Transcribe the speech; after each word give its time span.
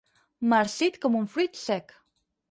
Marcit 0.53 0.97
com 1.03 1.17
un 1.19 1.27
fruit 1.33 1.59
sec. 1.65 1.93